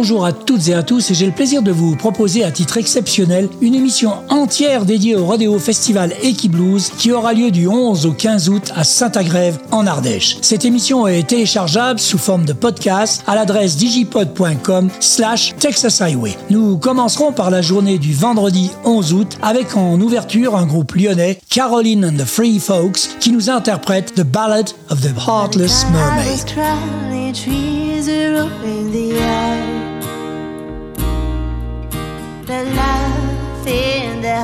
Bonjour 0.00 0.24
à 0.24 0.32
toutes 0.32 0.66
et 0.68 0.72
à 0.72 0.82
tous 0.82 1.10
et 1.10 1.14
j'ai 1.14 1.26
le 1.26 1.32
plaisir 1.32 1.60
de 1.60 1.70
vous 1.70 1.94
proposer 1.94 2.42
à 2.42 2.50
titre 2.50 2.78
exceptionnel 2.78 3.50
une 3.60 3.74
émission 3.74 4.14
entière 4.30 4.86
dédiée 4.86 5.14
au 5.14 5.26
Rodeo 5.26 5.58
Festival 5.58 6.14
Equiblues 6.22 6.90
qui 6.96 7.12
aura 7.12 7.34
lieu 7.34 7.50
du 7.50 7.68
11 7.68 8.06
au 8.06 8.12
15 8.12 8.48
août 8.48 8.72
à 8.74 8.82
Saint-Agrève 8.82 9.58
en 9.70 9.86
Ardèche. 9.86 10.38
Cette 10.40 10.64
émission 10.64 11.06
est 11.06 11.28
téléchargeable 11.28 12.00
sous 12.00 12.16
forme 12.16 12.46
de 12.46 12.54
podcast 12.54 13.22
à 13.26 13.34
l'adresse 13.34 13.76
digipod.com 13.76 14.88
slash 15.00 15.54
Texas 15.58 16.00
Highway. 16.00 16.34
Nous 16.48 16.78
commencerons 16.78 17.32
par 17.32 17.50
la 17.50 17.60
journée 17.60 17.98
du 17.98 18.14
vendredi 18.14 18.70
11 18.86 19.12
août 19.12 19.36
avec 19.42 19.76
en 19.76 20.00
ouverture 20.00 20.56
un 20.56 20.64
groupe 20.64 20.94
lyonnais, 20.94 21.38
Caroline 21.50 22.06
and 22.06 22.16
the 22.16 22.24
Free 22.24 22.58
Folks, 22.58 23.18
qui 23.20 23.32
nous 23.32 23.50
interprète 23.50 24.14
The 24.14 24.24
Ballad 24.24 24.70
of 24.88 25.02
the 25.02 25.12
Heartless 25.28 25.84
Mermaid. 25.92 26.46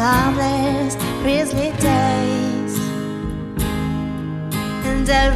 Harmless, 0.07 0.95
grisly 1.23 1.71
days. 1.83 2.75
And 4.89 5.09
I 5.09 5.27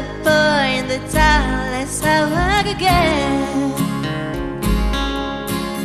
a 0.00 0.06
boy 0.26 0.66
in 0.78 0.84
the 0.92 1.00
timeless 1.10 2.04
hour 2.04 2.60
again. 2.74 3.72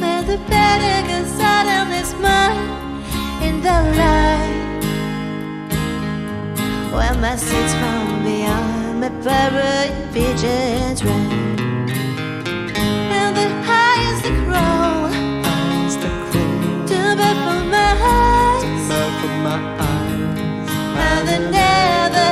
Where 0.01 0.23
the 0.31 0.37
better 0.53 0.97
goes 1.11 1.33
out 1.53 1.67
on 1.77 1.85
this 1.95 2.11
mind 2.25 2.61
in 3.47 3.55
the 3.67 3.77
light. 3.99 4.83
Where 6.93 7.15
my 7.25 7.35
seats 7.45 7.73
from 7.79 8.23
beyond 8.23 9.01
my 9.01 9.09
parrot 9.25 9.91
pigeons 10.13 11.03
run. 11.03 11.31
And 13.17 13.31
the 13.39 13.49
highest 13.69 14.21
the 14.25 14.33
crow, 14.45 15.20
but 17.21 17.37
for 17.43 17.61
my 17.77 17.91
eyes. 19.79 20.41
And 21.07 21.23
the 21.29 21.37
never 21.57 22.29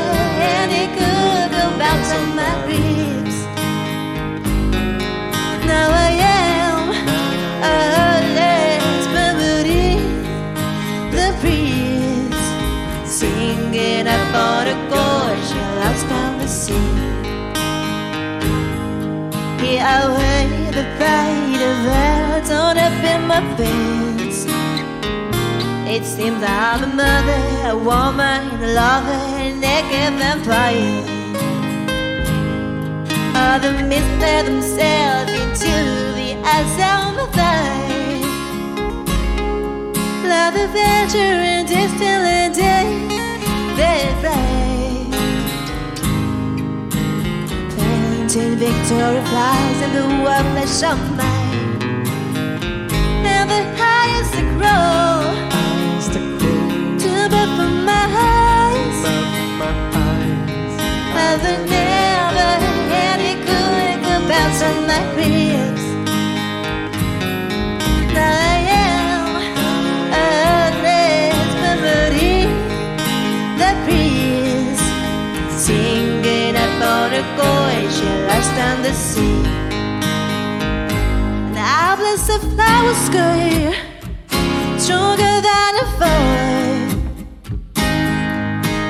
any 0.57 0.85
good 0.99 1.51
about 1.67 2.03
my 2.39 2.53
ribs. 2.67 3.37
Now 5.71 5.89
I 6.07 6.11
am 6.41 6.81
a 6.89 7.81
heartless 8.01 9.05
mermaid, 9.15 10.01
the 11.15 11.27
breeze 11.41 12.47
singing 13.17 14.07
up 14.07 14.33
on 14.49 14.65
a 14.75 14.77
gorge 14.91 15.51
lost 15.79 16.09
on 16.21 16.31
the 16.41 16.47
sea. 16.47 16.91
Here 19.61 19.83
I 19.95 19.99
weigh 20.15 20.71
the 20.77 20.85
pride 20.97 21.61
of 21.69 21.77
words 21.91 22.49
on 22.51 22.77
up 22.87 23.03
in 23.13 23.21
my 23.27 23.41
veins. 23.55 24.37
It 25.91 26.05
seems 26.05 26.43
I'm 26.43 26.83
a 26.83 26.87
mother, 26.87 27.41
a 27.67 27.75
woman, 27.75 28.61
a 28.63 28.67
lover, 28.73 29.21
a 29.41 29.51
naked 29.51 30.13
vampire. 30.19 31.01
Other 33.33 33.73
mislead 33.73 34.45
themselves 34.45 35.31
into 35.31 35.73
the 36.13 36.37
eyes 36.45 36.77
of 36.91 37.15
my 37.17 37.25
thighs. 37.33 38.23
Love 40.29 40.55
adventure 40.65 41.39
and 41.53 41.67
distant 41.67 42.55
day, 42.55 42.87
they 43.75 44.13
fly. 44.21 45.09
Painted 47.75 48.59
victory 48.59 49.21
flies 49.31 49.81
in 49.81 49.91
the 49.95 50.05
world 50.23 50.45
flesh 50.53 50.83
of 50.83 50.99
mine. 51.17 51.81
And 53.25 53.49
the 53.49 53.63
highest 53.75 54.35
grow, 54.55 55.48
eyes. 58.13 59.01
Never 61.15 61.55
good 63.47 64.21
bounce 64.29 64.61
on 64.61 64.87
my. 64.87 64.99
I 68.21 68.55
am 68.87 69.25
a 70.13 70.31
memory, 71.63 72.37
the 73.61 73.71
singing 75.63 76.55
a 76.55 76.67
lost 78.29 78.55
the 78.83 78.93
sea. 78.93 79.43
And 81.47 81.57
I 81.57 81.95
bless 81.97 82.27
the 82.27 82.39
flower 82.53 82.95
sky, 83.07 83.73
stronger 84.77 85.35
than 85.47 85.75
a 85.83 85.85
fire. 85.99 86.58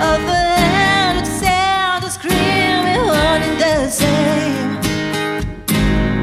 Of 0.02 0.06
a 0.06 0.46
hundred 0.56 1.28
sound 1.28 2.06
of 2.06 2.12
screaming, 2.12 3.04
one 3.06 3.42
and 3.48 3.60
the 3.60 3.90
same. 3.90 4.80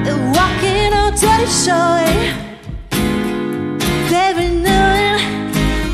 They're 0.02 0.24
walking 0.32 0.94
on 0.94 1.12
dirty 1.12 1.44
shore. 1.44 2.08
Very 4.08 4.48
knowing 4.64 5.20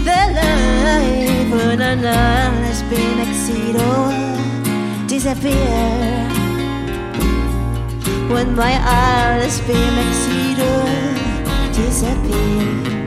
their 0.04 0.28
life 0.38 1.50
when 1.50 1.78
none 1.80 2.62
has 2.68 2.82
been 2.84 3.18
exceeded 3.26 3.82
or 3.82 4.12
disappear. 5.08 6.28
When 8.32 8.54
my 8.54 8.74
eyes 8.78 9.58
has 9.58 9.60
been 9.66 9.94
exceeded, 10.06 11.16
disappear. 11.74 13.01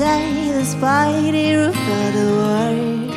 Under 0.00 0.52
the 0.58 0.64
spiny 0.64 1.54
roof 1.54 1.74
of 1.74 2.12
the 2.12 2.26
world. 2.36 3.10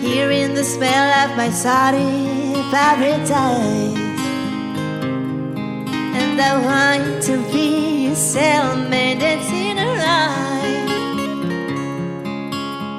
Hearing 0.00 0.54
the 0.54 0.62
smell 0.62 1.08
of 1.24 1.36
my 1.36 1.50
sorry 1.50 2.54
paradise. 2.70 3.98
And 6.14 6.40
I 6.40 6.52
want 6.62 7.22
to 7.24 7.36
be 7.52 8.06
a 8.08 8.14
sailman 8.14 9.18
dancing 9.18 9.78
around 9.78 10.90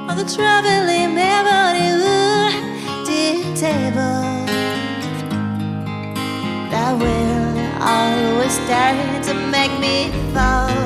on 0.10 0.18
the 0.18 0.26
traveling 0.36 1.16
memory 1.16 1.76
table 3.56 4.22
that 6.72 6.92
will 7.00 7.58
always 7.82 8.52
start 8.52 9.24
to 9.24 9.34
make 9.50 9.72
me 9.80 10.12
fall. 10.34 10.85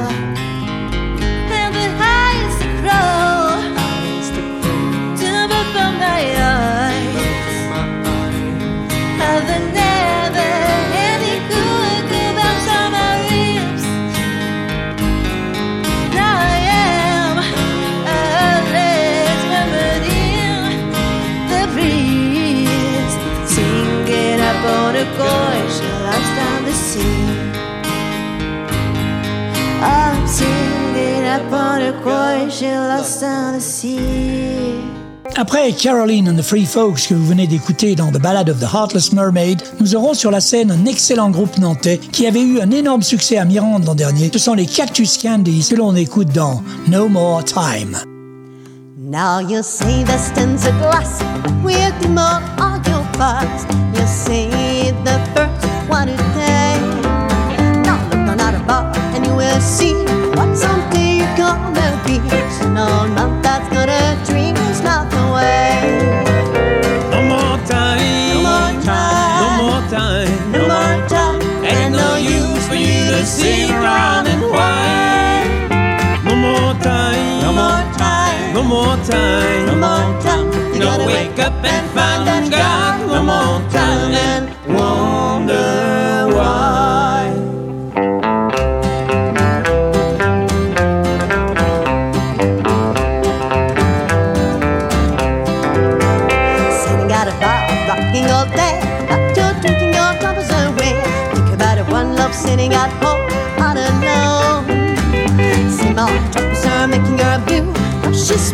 Après 35.35 35.71
Caroline 35.71 36.29
and 36.29 36.35
the 36.35 36.41
Free 36.41 36.65
Folks 36.65 37.07
que 37.07 37.13
vous 37.13 37.25
venez 37.25 37.47
d'écouter 37.47 37.95
dans 37.95 38.11
The 38.11 38.19
Ballad 38.19 38.50
of 38.50 38.59
the 38.59 38.73
Heartless 38.73 39.13
Mermaid, 39.13 39.61
nous 39.79 39.95
aurons 39.95 40.13
sur 40.13 40.31
la 40.31 40.41
scène 40.41 40.71
un 40.71 40.85
excellent 40.85 41.29
groupe 41.29 41.57
nantais 41.57 41.97
qui 41.97 42.27
avait 42.27 42.41
eu 42.41 42.59
un 42.59 42.71
énorme 42.71 43.01
succès 43.01 43.38
à 43.38 43.45
Mirande 43.45 43.85
l'an 43.85 43.95
dernier. 43.95 44.29
Ce 44.33 44.39
sont 44.39 44.56
les 44.56 44.65
Cactus 44.65 45.17
Candies 45.17 45.67
que 45.69 45.75
l'on 45.75 45.95
écoute 45.95 46.29
dans 46.33 46.61
No 46.88 47.07
More 47.07 47.44
Time. 47.45 47.97
Now 48.97 49.39
you 49.39 49.63
see 49.63 50.03
the 50.03 50.12
at 50.12 50.81
last 50.81 51.23
with 51.63 52.09
more 52.09 52.41
on 52.59 52.81
your 52.85 54.07
see 54.07 54.50
the 55.03 55.28
time. 79.09 79.65
No 79.65 79.75
more 79.75 80.21
time. 80.21 80.51
You, 80.53 80.73
you 80.73 80.79
gotta, 80.79 81.06
wake 81.06 81.39
up 81.39 81.53
and 81.63 81.85
find 81.91 82.27
that 82.27 82.45
you 82.45 82.51
got 82.51 83.07
no 83.07 83.23
more 83.23 83.69
time. 83.71 84.69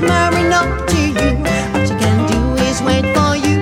up 0.09 0.87
to 0.87 0.97
you. 0.97 1.29
What 1.73 1.89
you 1.89 1.97
can 1.97 2.17
do 2.27 2.39
is 2.63 2.81
wait 2.81 3.05
for 3.15 3.35
you. 3.35 3.55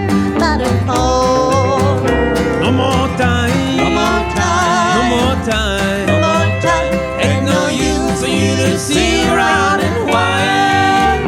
No 2.64 2.72
more 2.72 3.08
time. 3.18 3.78
No 3.78 3.90
more 4.00 4.24
time. 4.38 4.94
No 4.98 5.04
more 5.14 5.38
time. 5.46 6.06
No 6.08 6.16
more 6.26 6.50
time. 6.62 6.94
Ain't 7.20 7.46
no 7.46 7.68
use 7.68 8.22
for 8.22 8.28
you 8.28 8.56
to 8.56 8.80
see 8.80 9.26
around 9.28 9.82
and 9.82 10.10
whine. 10.12 11.28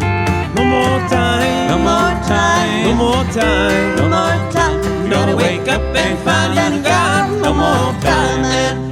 No 0.56 0.64
more 0.64 1.00
time. 1.10 1.68
No 1.72 1.78
more 1.90 2.14
time. 2.34 2.84
No 2.88 2.94
more 3.04 3.26
time. 3.34 3.96
No 3.98 4.06
more 4.16 4.52
time. 4.52 5.10
Gonna 5.10 5.36
wake 5.36 5.68
up 5.68 5.82
and 5.96 6.18
find 6.20 6.76
you 6.76 6.82
got 6.84 7.30
no 7.42 7.54
more 7.54 7.94
time. 8.02 8.85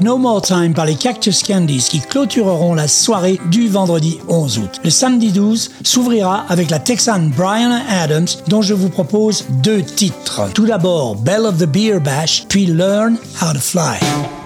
No 0.00 0.18
More 0.18 0.42
Time 0.42 0.74
par 0.74 0.86
les 0.86 0.94
Cactus 0.94 1.42
Candies 1.42 1.86
qui 1.90 2.00
clôtureront 2.00 2.74
la 2.74 2.88
soirée 2.88 3.40
du 3.50 3.68
vendredi 3.68 4.18
11 4.28 4.58
août. 4.58 4.80
Le 4.84 4.90
samedi 4.90 5.32
12 5.32 5.70
s'ouvrira 5.82 6.44
avec 6.48 6.70
la 6.70 6.78
Texane 6.78 7.32
Brian 7.36 7.80
Adams 7.88 8.26
dont 8.48 8.62
je 8.62 8.74
vous 8.74 8.88
propose 8.88 9.44
deux 9.62 9.82
titres. 9.82 10.42
Tout 10.54 10.66
d'abord 10.66 11.16
Bell 11.16 11.46
of 11.46 11.58
the 11.58 11.66
Beer 11.66 12.00
Bash, 12.00 12.44
puis 12.48 12.66
Learn 12.66 13.16
How 13.40 13.52
to 13.52 13.60
Fly. 13.60 14.45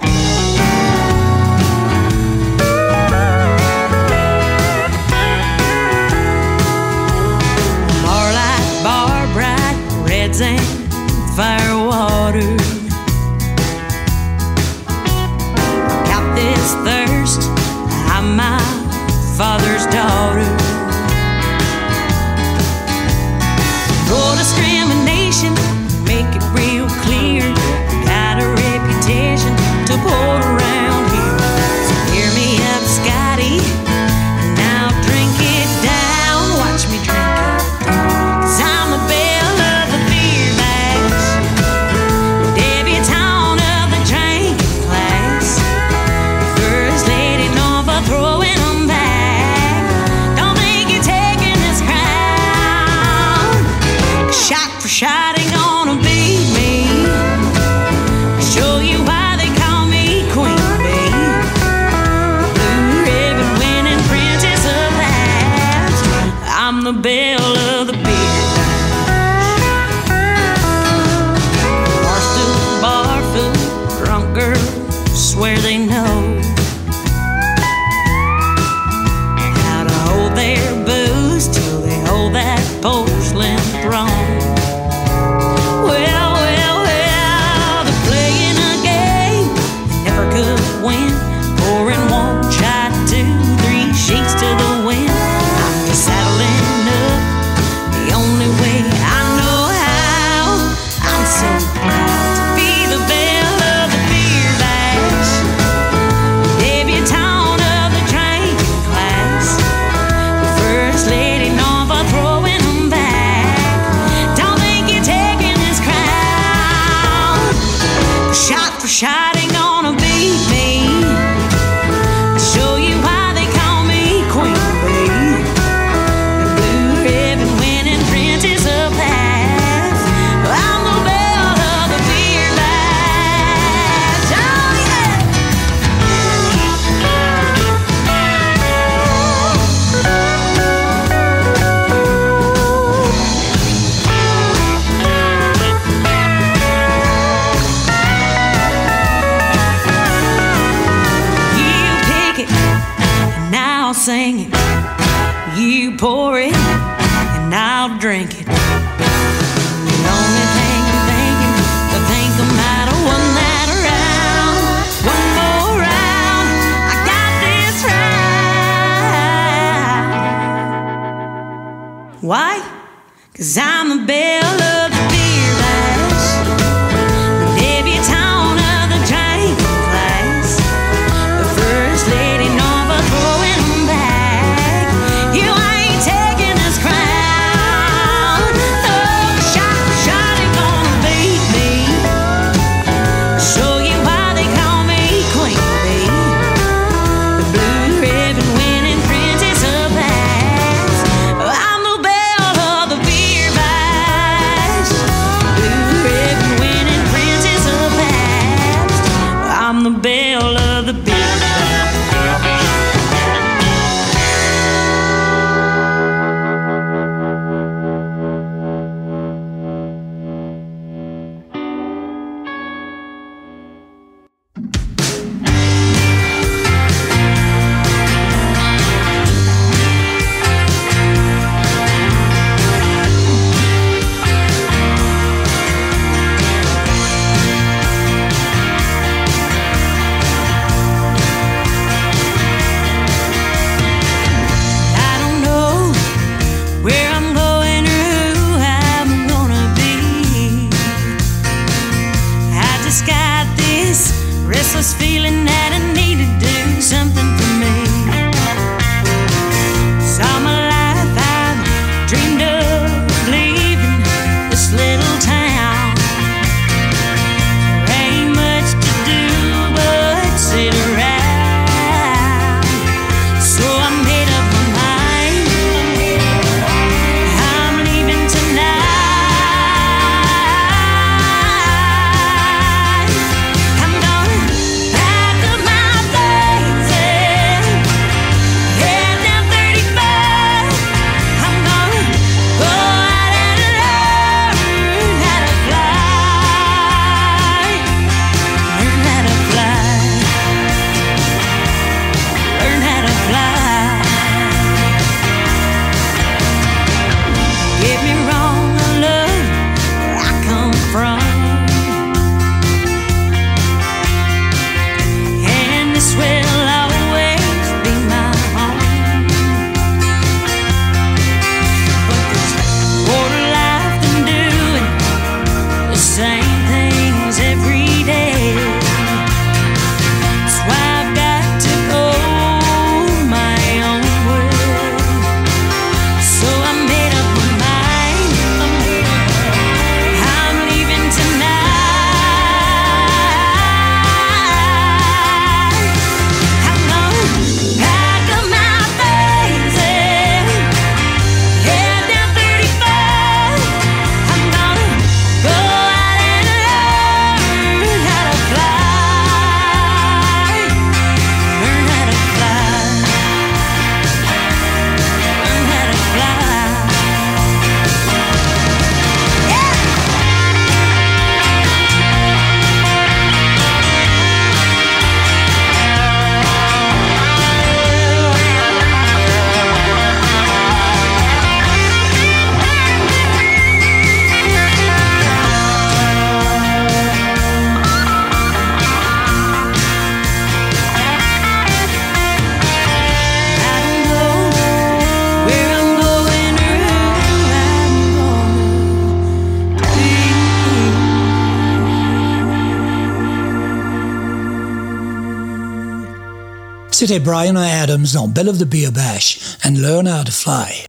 C'était 407.01 407.17
Brian 407.17 407.55
Adams 407.55 408.05
dans 408.13 408.27
Bell 408.27 408.47
of 408.47 408.59
the 408.59 408.63
Beer 408.63 408.91
Bash 408.91 409.39
and 409.65 409.71
Learn 409.71 410.07
How 410.07 410.23
to 410.23 410.31
Fly. 410.31 410.85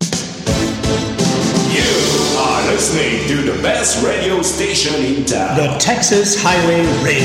You 1.73 2.39
are 2.39 2.71
listening 2.71 3.27
to 3.29 3.51
the 3.51 3.59
best 3.63 4.05
radio 4.05 4.43
station 4.43 4.93
in 5.03 5.25
town. 5.25 5.57
The 5.57 5.79
Texas 5.79 6.37
Highway 6.37 6.85
Radio. 7.03 7.25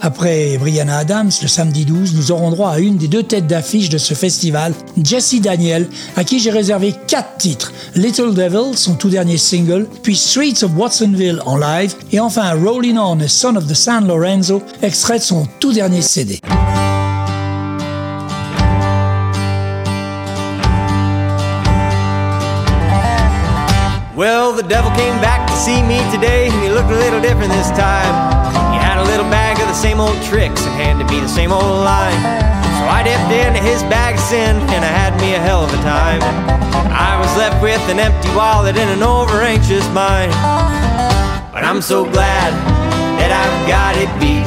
Après 0.00 0.56
Brianna 0.56 0.96
Adams, 0.96 1.32
le 1.42 1.48
samedi 1.48 1.84
12, 1.84 2.14
nous 2.14 2.32
aurons 2.32 2.50
droit 2.50 2.70
à 2.70 2.78
une 2.78 2.96
des 2.96 3.08
deux 3.08 3.24
têtes 3.24 3.46
d'affiche 3.46 3.90
de 3.90 3.98
ce 3.98 4.14
festival, 4.14 4.72
Jesse 4.96 5.42
Daniel, 5.42 5.86
à 6.16 6.24
qui 6.24 6.40
j'ai 6.40 6.50
réservé 6.50 6.94
quatre 7.08 7.36
titres. 7.36 7.74
Little 7.94 8.32
Devil, 8.32 8.74
son 8.74 8.94
tout 8.94 9.10
dernier 9.10 9.36
single, 9.36 9.86
puis 10.02 10.16
Streets 10.16 10.64
of 10.64 10.70
Watsonville 10.78 11.42
en 11.44 11.58
live, 11.58 11.94
et 12.10 12.20
enfin 12.20 12.54
Rolling 12.54 12.96
On, 12.96 13.20
a 13.20 13.28
Son 13.28 13.54
of 13.56 13.66
the 13.66 13.74
San 13.74 14.06
Lorenzo, 14.06 14.62
extrait 14.80 15.18
de 15.18 15.24
son 15.24 15.46
tout 15.60 15.74
dernier 15.74 16.00
CD. 16.00 16.40
Well, 24.20 24.52
the 24.52 24.62
devil 24.62 24.92
came 25.00 25.16
back 25.24 25.48
to 25.48 25.56
see 25.56 25.80
me 25.80 25.96
today, 26.12 26.52
and 26.52 26.60
he 26.60 26.68
looked 26.68 26.92
a 26.92 27.00
little 27.08 27.24
different 27.24 27.56
this 27.56 27.72
time. 27.72 28.12
He 28.68 28.76
had 28.76 29.00
a 29.00 29.06
little 29.08 29.24
bag 29.32 29.56
of 29.56 29.64
the 29.64 29.72
same 29.72 29.96
old 29.96 30.20
tricks 30.28 30.60
and 30.60 30.76
handed 30.76 31.08
me 31.08 31.24
the 31.24 31.32
same 31.32 31.48
old 31.48 31.64
line. 31.64 32.20
So 32.76 32.84
I 32.84 33.00
dipped 33.00 33.32
into 33.32 33.64
his 33.64 33.80
bag 33.88 34.20
of 34.20 34.20
sin, 34.20 34.60
and 34.76 34.84
I 34.84 34.92
had 34.92 35.16
me 35.24 35.32
a 35.32 35.40
hell 35.40 35.64
of 35.64 35.72
a 35.72 35.80
time. 35.80 36.20
I 36.92 37.16
was 37.16 37.32
left 37.40 37.64
with 37.64 37.80
an 37.88 37.96
empty 37.96 38.28
wallet 38.36 38.76
and 38.76 38.92
an 38.92 39.00
over 39.00 39.40
anxious 39.40 39.88
mind. 39.96 40.36
But 41.48 41.64
I'm 41.64 41.80
so 41.80 42.04
glad 42.04 42.52
that 43.16 43.32
I've 43.32 43.58
got 43.64 43.96
it 43.96 44.12
beat. 44.20 44.44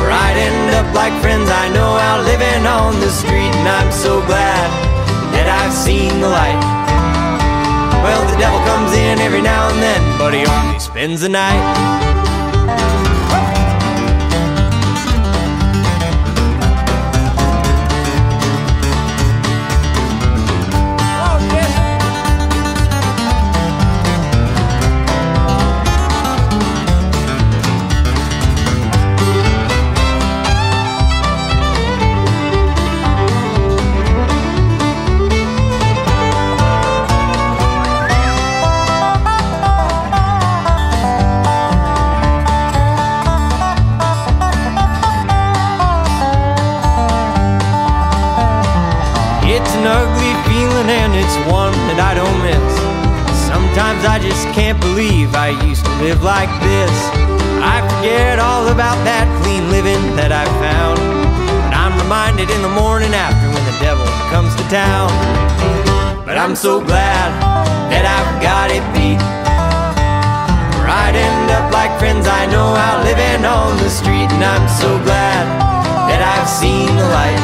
Or 0.00 0.08
I'd 0.08 0.40
end 0.40 0.72
up 0.72 0.88
like 0.96 1.12
friends 1.20 1.52
I 1.52 1.68
know 1.68 1.92
out 2.00 2.24
living 2.24 2.64
on 2.64 2.96
the 2.96 3.12
street, 3.12 3.52
and 3.60 3.68
I'm 3.68 3.92
so 3.92 4.24
glad 4.24 4.72
that 5.36 5.52
I've 5.52 5.74
seen 5.76 6.16
the 6.24 6.32
light. 6.32 6.75
Well, 8.06 8.24
the 8.30 8.38
devil 8.38 8.60
comes 8.60 8.92
in 8.92 9.18
every 9.18 9.42
now 9.42 9.68
and 9.68 9.82
then, 9.82 10.18
but 10.18 10.32
he 10.32 10.46
only 10.46 10.78
spends 10.78 11.22
the 11.22 11.28
night. 11.28 12.05
I 54.06 54.22
just 54.22 54.46
can't 54.54 54.78
believe 54.80 55.34
I 55.34 55.50
used 55.66 55.84
to 55.84 55.92
live 55.98 56.22
like 56.22 56.48
this. 56.62 56.94
I 57.58 57.82
forget 57.90 58.38
all 58.38 58.70
about 58.70 58.94
that 59.02 59.26
clean 59.42 59.66
living 59.74 59.98
that 60.14 60.30
I 60.30 60.46
found. 60.62 61.02
But 61.66 61.74
I'm 61.74 61.90
reminded 61.98 62.46
in 62.46 62.62
the 62.62 62.70
morning 62.70 63.10
after 63.10 63.50
when 63.50 63.64
the 63.66 63.76
devil 63.82 64.06
comes 64.30 64.54
to 64.54 64.64
town. 64.70 65.10
But 66.22 66.38
I'm 66.38 66.54
so 66.54 66.78
glad 66.78 67.34
that 67.90 68.06
I've 68.06 68.32
got 68.38 68.70
it 68.70 68.86
beat. 68.94 69.18
Where 70.78 70.86
I'd 70.86 71.18
end 71.18 71.50
up 71.50 71.74
like 71.74 71.90
friends 71.98 72.30
I 72.30 72.46
know 72.46 72.78
out 72.78 73.02
living 73.02 73.42
on 73.42 73.74
the 73.82 73.90
street. 73.90 74.30
And 74.30 74.46
I'm 74.46 74.70
so 74.70 75.02
glad 75.02 75.44
that 76.06 76.22
I've 76.22 76.46
seen 76.46 76.94
the 76.94 77.08
light. 77.10 77.42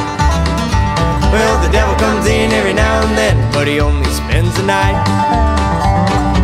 Well, 1.34 1.58
the 1.58 1.74
devil 1.74 1.98
comes 1.98 2.30
in 2.30 2.54
every 2.54 2.72
now 2.72 3.02
and 3.02 3.18
then, 3.18 3.36
but 3.50 3.66
he 3.66 3.80
only 3.80 4.10
spends 4.14 4.54
the 4.54 4.62
night. 4.62 5.51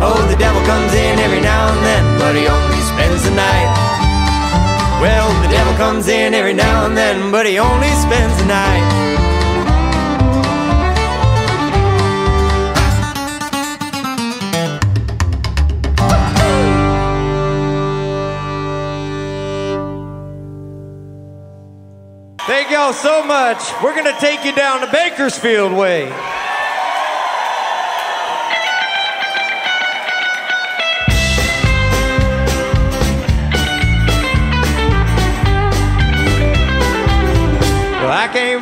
Oh, 0.01 0.25
the 0.29 0.37
devil 0.37 0.61
comes 0.63 0.93
in 0.93 1.19
every 1.19 1.41
now 1.41 1.73
and 1.73 1.85
then, 1.85 2.19
but 2.19 2.33
he 2.33 2.47
only 2.47 2.81
spends 2.87 3.23
the 3.23 3.35
night. 3.35 3.69
Well, 5.01 5.27
the 5.41 5.49
devil 5.49 5.73
comes 5.73 6.07
in 6.07 6.33
every 6.33 6.53
now 6.53 6.85
and 6.85 6.95
then, 6.95 7.31
but 7.31 7.45
he 7.45 7.59
only 7.59 7.89
spends 7.89 8.37
the 8.39 8.45
night. 8.45 9.09
Thank 22.47 22.71
y'all 22.71 22.93
so 22.93 23.23
much. 23.23 23.59
We're 23.83 23.93
going 23.93 24.05
to 24.05 24.19
take 24.19 24.43
you 24.45 24.53
down 24.55 24.81
the 24.81 24.87
Bakersfield 24.87 25.73
way. 25.73 26.11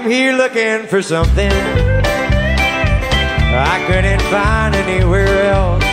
Here 0.09 0.33
looking 0.33 0.87
for 0.87 1.01
something 1.01 1.51
I 3.59 3.83
couldn't 3.87 4.21
find 4.23 4.75
anywhere 4.75 5.51
else. 5.51 5.83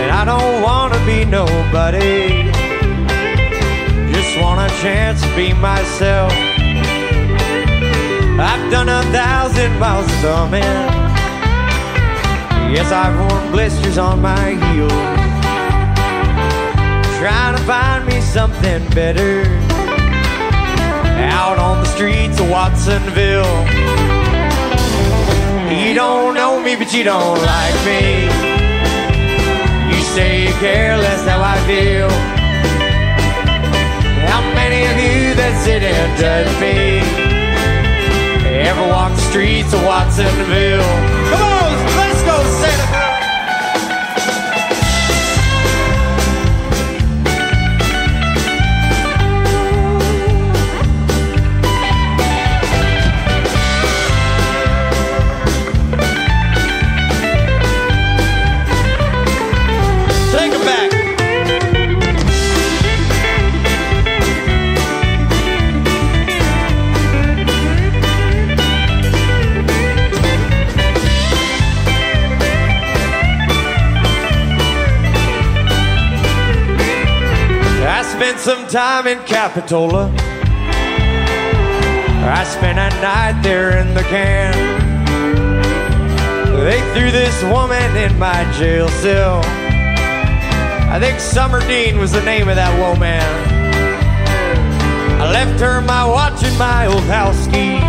And 0.00 0.10
I 0.10 0.24
don't 0.24 0.62
want 0.62 0.94
to 0.94 1.06
be 1.06 1.24
nobody 1.24 2.52
just 4.34 4.38
want 4.38 4.60
a 4.60 4.74
chance 4.80 5.22
to 5.22 5.36
be 5.36 5.52
myself. 5.52 6.32
I've 8.38 8.70
done 8.70 8.88
a 8.88 9.02
thousand 9.12 9.78
miles 9.78 10.06
of 10.06 10.20
coming. 10.22 10.62
Yes, 12.74 12.90
I've 12.90 13.16
worn 13.18 13.52
blisters 13.52 13.98
on 13.98 14.20
my 14.20 14.50
heels. 14.50 14.92
Trying 17.18 17.56
to 17.56 17.62
find 17.64 18.06
me 18.06 18.20
something 18.20 18.88
better. 18.90 19.73
Out 21.30 21.58
on 21.58 21.80
the 21.82 21.86
streets 21.86 22.38
of 22.40 22.48
Watsonville. 22.50 23.44
You 25.72 25.94
don't 25.94 26.34
know 26.34 26.60
me, 26.60 26.76
but 26.76 26.92
you 26.92 27.04
don't 27.04 27.38
like 27.40 27.74
me. 27.84 28.24
You 29.90 30.00
say 30.02 30.44
you 30.46 30.52
care 30.60 30.96
less 30.96 31.26
how 31.26 31.40
I 31.40 31.56
feel. 31.66 32.10
How 34.30 34.40
many 34.54 34.80
of 34.90 34.96
you 34.96 35.34
that 35.34 35.54
sit 35.64 35.82
and 35.82 36.10
judge 36.18 36.52
me 36.60 37.00
ever 38.68 38.86
walk 38.88 39.12
the 39.12 39.24
streets 39.30 39.72
of 39.72 39.82
Watsonville? 39.84 40.92
Come 41.30 41.42
on, 41.42 41.53
time 79.04 79.18
in 79.18 79.24
Capitola. 79.26 80.10
I 82.26 82.44
spent 82.44 82.78
a 82.78 82.88
night 83.02 83.40
there 83.42 83.76
in 83.78 83.92
the 83.94 84.02
can. 84.02 84.54
They 86.64 86.80
threw 86.94 87.10
this 87.10 87.42
woman 87.44 87.96
in 87.96 88.18
my 88.18 88.50
jail 88.52 88.88
cell. 88.88 89.42
I 90.90 90.98
think 91.00 91.20
Summer 91.20 91.60
Dean 91.66 91.98
was 91.98 92.12
the 92.12 92.22
name 92.22 92.48
of 92.48 92.56
that 92.56 92.72
woman. 92.78 93.20
I 95.20 95.30
left 95.30 95.60
her 95.60 95.80
my 95.82 96.06
watch 96.06 96.42
and 96.42 96.58
my 96.58 96.86
old 96.86 97.04
house 97.04 97.46
keys. 97.46 97.82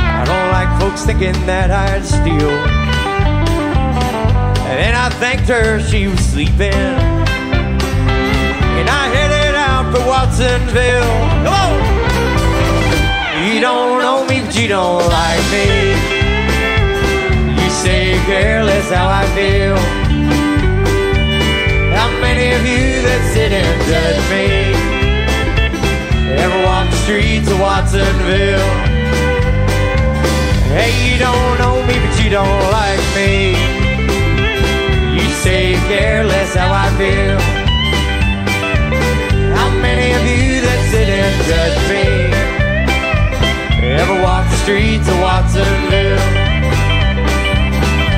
I 0.00 0.24
don't 0.26 0.50
like 0.50 0.80
folks 0.80 1.04
thinking 1.04 1.34
that 1.46 1.70
I'd 1.70 2.04
steal. 2.04 2.50
And 4.70 4.78
then 4.78 4.94
I 4.94 5.08
thanked 5.20 5.48
her 5.48 5.80
she 5.80 6.08
was 6.08 6.20
sleeping. 6.20 7.11
Watsonville. 10.22 11.18
Come 11.42 11.52
on! 11.52 11.74
You 13.44 13.60
don't 13.60 13.98
know 13.98 14.24
me, 14.24 14.40
but 14.40 14.54
you 14.54 14.68
don't 14.68 15.04
like 15.08 15.44
me. 15.50 15.66
You 17.58 17.68
say 17.70 18.22
care 18.24 18.62
less 18.62 18.88
how 18.88 19.08
I 19.08 19.26
feel. 19.34 19.76
How 21.98 22.08
many 22.20 22.54
of 22.54 22.62
you 22.64 23.02
that 23.02 23.22
sit 23.34 23.50
and 23.50 23.66
judge 23.90 24.22
me 24.30 24.46
ever 26.38 26.58
walk 26.66 26.88
the 26.88 26.96
streets 27.02 27.50
of 27.50 27.58
Watsonville? 27.58 28.70
Hey, 30.70 30.92
you 31.02 31.18
don't 31.18 31.58
know 31.58 31.82
me, 31.84 31.98
but 31.98 32.14
you 32.22 32.30
don't 32.30 32.62
like 32.70 33.04
me. 33.18 33.58
You 35.18 35.28
say 35.42 35.74
care 35.90 36.22
less 36.22 36.54
how 36.54 36.70
I 36.72 36.88
feel. 36.96 37.71
And 41.00 41.34
judge 41.46 41.78
me 41.88 42.04
ever 43.92 44.22
walk 44.22 44.44
the 44.50 44.56
streets 44.56 45.08
of 45.08 45.18
Watsonville? 45.20 46.16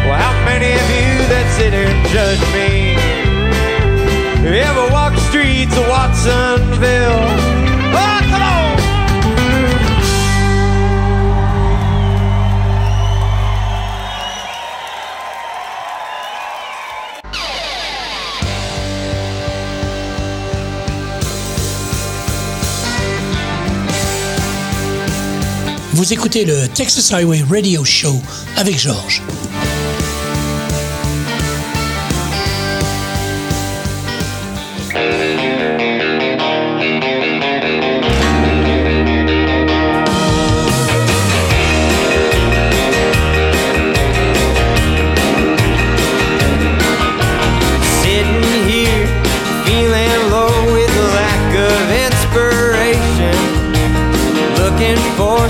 Well, 0.07 0.19
how 0.19 0.35
many 0.45 0.73
of 0.73 0.87
you 0.91 1.27
that 1.31 1.47
sit 1.57 1.73
and 1.73 2.07
judge 2.11 2.43
me 2.53 2.97
ever 4.59 4.93
walk 4.93 5.15
the 5.15 5.21
streets 5.31 5.77
of 5.77 5.87
Watsonville? 5.89 7.64
Vous 26.05 26.13
écoutez 26.13 26.45
le 26.45 26.69
Texas 26.69 27.15
Highway 27.15 27.43
Radio 27.49 27.83
Show 27.83 28.21
avec 28.59 28.79
Georges. 28.79 29.23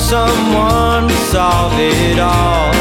someone 0.04 1.08
to 1.08 1.14
solve 1.32 1.72
it 1.78 2.18
all. 2.18 2.73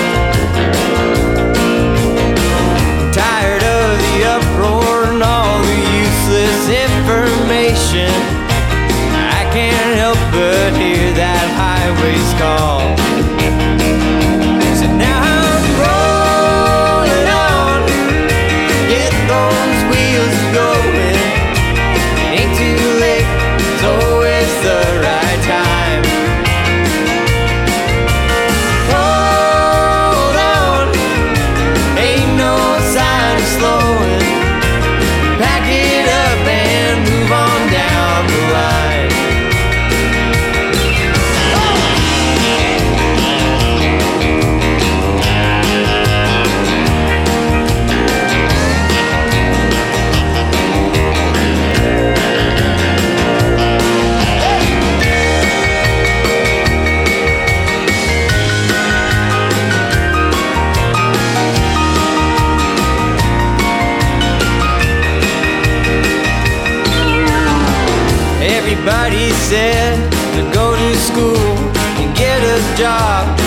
Everybody 68.74 69.30
said 69.30 70.12
to 70.34 70.52
go 70.52 70.76
to 70.76 70.98
school 70.98 71.56
and 72.02 72.18
get 72.18 72.42
a 72.42 72.76
job. 72.76 73.38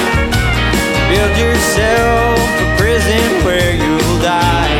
Build 1.10 1.36
yourself 1.36 2.38
a 2.38 2.76
prison 2.78 3.44
where 3.44 3.74
you'll 3.74 4.22
die. 4.22 4.75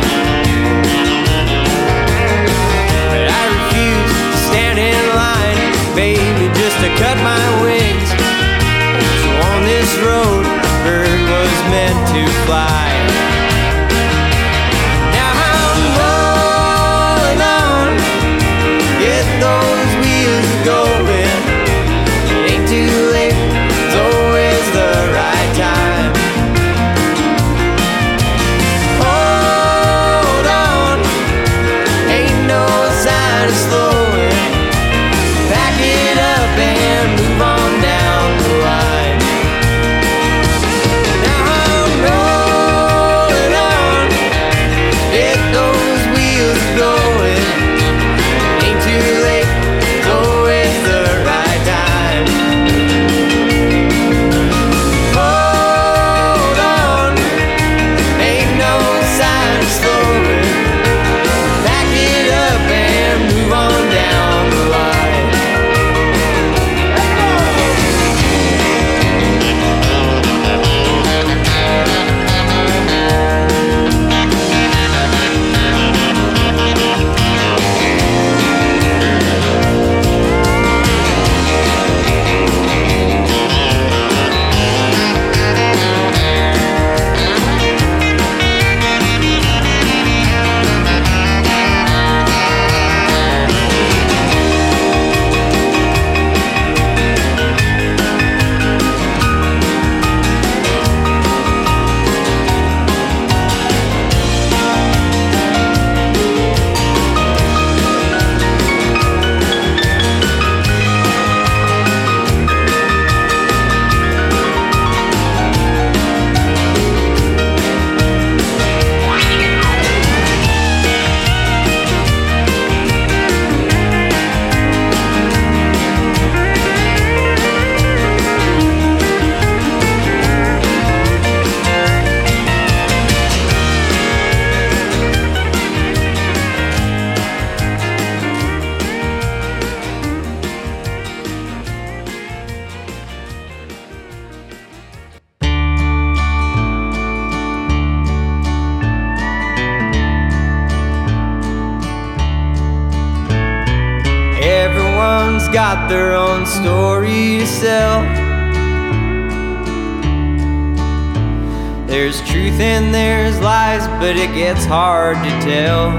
but 164.07 164.15
it 164.15 164.33
gets 164.33 164.63
hard 164.63 165.17
to 165.17 165.29
tell 165.41 165.91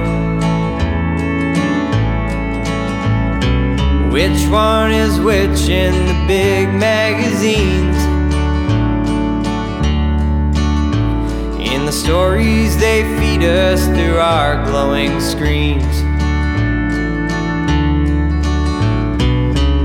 which 4.11 4.49
one 4.49 4.91
is 4.91 5.21
which 5.21 5.69
in 5.69 5.93
the 6.07 6.25
big 6.27 6.69
magazines. 6.73 7.99
In 11.61 11.85
the 11.85 11.93
stories 11.93 12.79
they 12.79 13.03
feed 13.19 13.45
us 13.45 13.85
through 13.89 14.17
our 14.17 14.65
glowing 14.65 15.21
screens. 15.21 16.03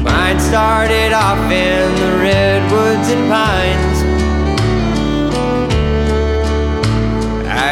Mine 0.02 0.40
started 0.40 1.12
off 1.12 1.52
in 1.52 1.96
the 2.00 2.12
redwoods 2.24 3.10
and 3.10 3.30
pines. 3.30 4.24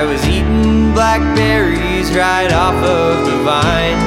I 0.01 0.03
was 0.03 0.30
eating 0.51 0.93
blackberries 0.93 2.11
right 2.15 2.51
off 2.51 2.75
of 2.75 3.25
the 3.25 3.37
vine. 3.43 3.99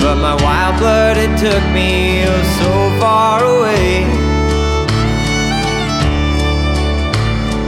But 0.00 0.16
my 0.16 0.34
wild 0.42 0.78
blood 0.78 1.16
had 1.16 1.38
took 1.38 1.64
me 1.72 2.24
so 2.58 3.00
far 3.00 3.44
away. 3.44 4.04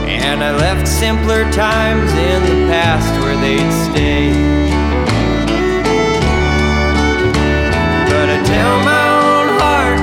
And 0.07 0.43
I 0.43 0.55
left 0.55 0.87
simpler 0.87 1.49
times 1.51 2.11
in 2.13 2.43
the 2.43 2.67
past 2.71 3.09
where 3.21 3.35
they'd 3.37 3.71
stay. 3.89 4.31
But 8.09 8.29
I 8.29 8.43
tell 8.43 8.75
my 8.93 9.05
own 9.27 9.47
heart 9.59 9.99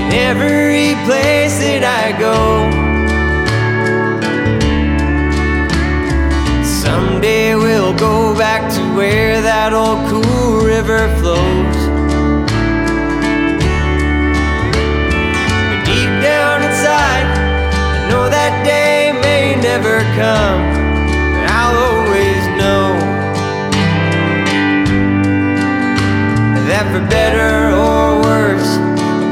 in 0.00 0.12
every 0.12 0.94
place 1.06 1.58
that 1.60 1.84
I 1.84 2.18
go. 2.18 2.79
Back 8.40 8.72
to 8.72 8.80
where 8.96 9.42
that 9.42 9.74
old 9.74 10.00
cool 10.08 10.64
river 10.64 11.12
flows. 11.20 11.80
But 15.68 15.80
deep 15.84 16.08
down 16.24 16.64
inside, 16.64 17.28
I 17.36 18.08
know 18.08 18.30
that 18.32 18.64
day 18.64 19.12
may 19.20 19.60
never 19.60 20.00
come. 20.16 20.60
But 21.36 21.52
I'll 21.52 21.76
always 21.92 22.40
know 22.56 22.96
that 26.64 26.88
for 26.96 27.04
better 27.12 27.76
or 27.76 28.24
worse, 28.24 28.70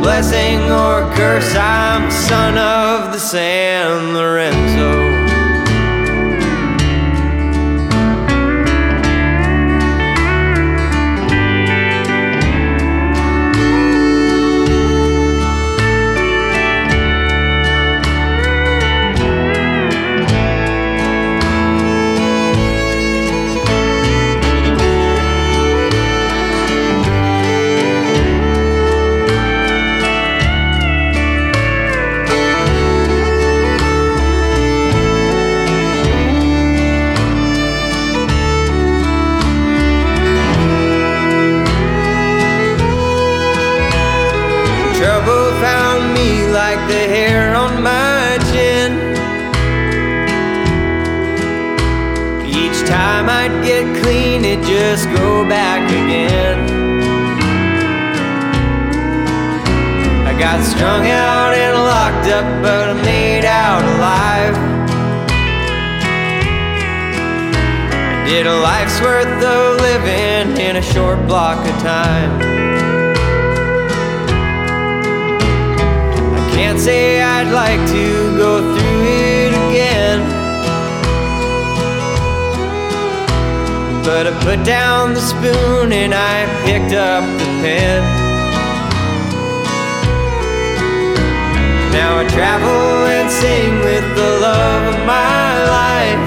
blessing 0.05 0.61
or 0.71 1.09
curse, 1.17 1.57
I'm 1.57 2.11
son 2.11 2.59
of 2.59 3.15
the 3.15 3.19
San 3.19 4.13
Lorenzo. 4.13 5.08
It'd 54.59 54.69
just 54.69 55.07
go 55.11 55.49
back 55.49 55.89
again. 55.91 56.59
I 60.27 60.39
got 60.39 60.65
strung 60.65 61.07
out 61.07 61.55
and 61.55 61.77
locked 61.77 62.29
up, 62.29 62.63
but 62.63 62.91
I 62.91 63.03
made 63.03 63.45
out 63.45 63.83
alive. 63.83 64.57
I 68.15 68.25
did 68.27 68.47
a 68.47 68.59
life's 68.61 69.01
worth 69.01 69.43
of 69.43 69.81
living 69.81 70.57
in 70.59 70.77
a 70.77 70.83
short 70.83 71.27
block 71.27 71.59
of 71.59 71.83
time. 71.83 72.41
I 76.35 76.51
can't 76.55 76.79
say 76.79 77.23
I'd 77.23 77.53
like 77.53 77.81
to 77.91 78.37
go 78.37 78.61
through 78.61 78.78
But 84.09 84.27
I 84.27 84.31
put 84.43 84.65
down 84.65 85.13
the 85.13 85.21
spoon 85.21 85.93
and 85.93 86.15
I 86.15 86.47
picked 86.65 86.95
up 86.95 87.23
the 87.39 87.45
pen. 87.61 88.03
Now 91.93 92.19
I 92.19 92.25
travel 92.27 93.05
and 93.05 93.31
sing 93.31 93.79
with 93.81 94.07
the 94.17 94.31
love 94.41 94.95
of 94.95 95.01
my 95.05 95.49
life. 95.77 96.27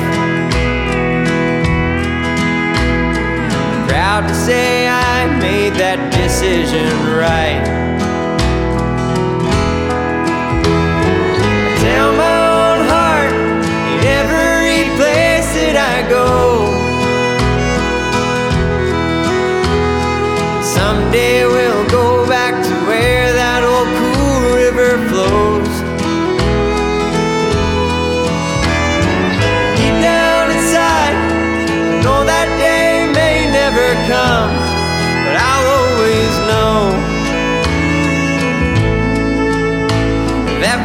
Proud 3.89 4.27
to 4.27 4.35
say 4.35 4.87
I 4.87 5.25
made 5.39 5.73
that 5.73 6.13
decision 6.13 6.87
right. 7.17 7.80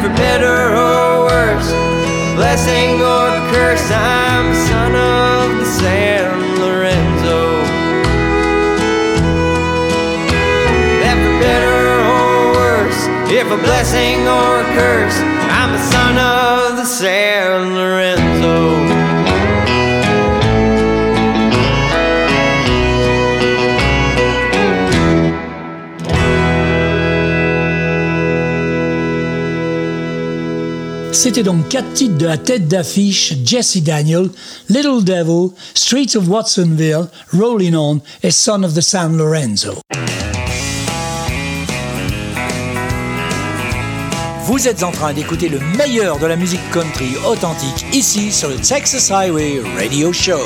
For 0.06 0.14
better 0.14 0.76
or 0.76 1.24
worse, 1.24 1.70
blessing 2.36 3.00
or 3.02 3.30
curse, 3.50 3.90
I'm 3.90 4.50
a 4.50 4.54
son 4.54 4.94
of 4.94 5.58
the 5.58 5.64
San 5.64 6.60
Lorenzo. 6.60 7.38
That 11.02 11.16
for 11.22 11.36
better 11.42 11.78
or 12.14 12.52
worse, 12.54 13.00
if 13.32 13.46
a 13.50 13.56
blessing 13.56 14.28
or 14.28 14.60
a 14.60 14.68
curse, 14.78 15.18
I'm 15.50 15.74
a 15.74 15.82
son 15.90 16.18
of 16.18 16.76
the 16.76 16.84
San 16.84 17.74
Lorenzo. 17.74 18.85
C'était 31.16 31.42
donc 31.42 31.70
quatre 31.70 31.90
titres 31.94 32.18
de 32.18 32.26
la 32.26 32.36
tête 32.36 32.68
d'affiche 32.68 33.32
Jesse 33.42 33.78
Daniel, 33.78 34.28
Little 34.68 35.02
Devil, 35.02 35.48
Streets 35.72 36.14
of 36.14 36.28
Watsonville, 36.28 37.08
Rolling 37.32 37.74
On 37.74 38.00
et 38.22 38.30
Son 38.30 38.62
of 38.62 38.74
the 38.74 38.82
San 38.82 39.16
Lorenzo. 39.16 39.72
Vous 44.44 44.68
êtes 44.68 44.82
en 44.82 44.92
train 44.92 45.14
d'écouter 45.14 45.48
le 45.48 45.58
meilleur 45.78 46.18
de 46.18 46.26
la 46.26 46.36
musique 46.36 46.60
country 46.70 47.16
authentique 47.26 47.86
ici 47.94 48.30
sur 48.30 48.50
le 48.50 48.56
Texas 48.56 49.10
Highway 49.10 49.62
Radio 49.78 50.12
Show. 50.12 50.38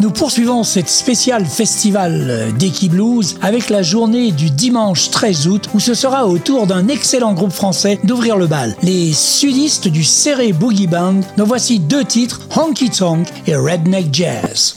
Nous 0.00 0.10
poursuivons 0.10 0.62
cette 0.62 0.90
spéciale 0.90 1.46
festival 1.46 2.52
d'Eki 2.58 2.90
Blues 2.90 3.36
avec 3.40 3.70
la 3.70 3.82
journée 3.82 4.30
du 4.30 4.50
dimanche 4.50 5.10
13 5.10 5.48
août 5.48 5.70
où 5.72 5.80
ce 5.80 5.94
sera 5.94 6.26
au 6.26 6.36
tour 6.36 6.66
d'un 6.66 6.88
excellent 6.88 7.32
groupe 7.32 7.52
français 7.52 7.98
d'ouvrir 8.04 8.36
le 8.36 8.46
bal. 8.46 8.76
Les 8.82 9.14
sudistes 9.14 9.88
du 9.88 10.04
Serré 10.04 10.52
Boogie 10.52 10.86
Band 10.86 11.20
nous 11.38 11.46
voici 11.46 11.78
deux 11.80 12.04
titres, 12.04 12.40
Honky 12.54 12.90
Tonk 12.90 13.26
et 13.46 13.56
Redneck 13.56 14.12
Jazz. 14.12 14.76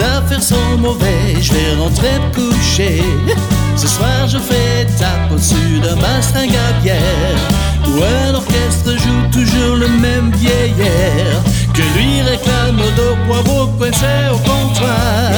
Affaires 0.00 0.42
sont 0.42 0.78
mauvaises, 0.78 1.42
je 1.42 1.52
vais 1.52 1.74
rentrer 1.82 2.20
coucher. 2.34 3.02
Ce 3.76 3.88
soir 3.88 4.28
je 4.28 4.38
fais 4.38 4.86
tape 4.98 5.30
au-dessus 5.32 5.80
d'un 5.82 5.96
bastingue 5.96 6.54
à 6.54 6.72
bière. 6.82 7.38
Où 7.86 8.02
un 8.02 8.34
orchestre 8.34 8.92
joue 8.92 9.28
toujours 9.32 9.76
le 9.76 9.88
même 9.88 10.30
vieillard. 10.36 11.42
Que 11.74 11.82
lui 11.96 12.20
réclame 12.22 12.80
deux 12.96 13.16
poireaux 13.26 13.68
coincés 13.78 14.28
au 14.32 14.38
comptoir. 14.38 15.30